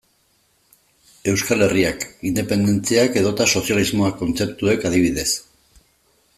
[1.33, 5.31] Euskal Herriak, independentziak edota sozialismoak kontzeptuek, adibidez.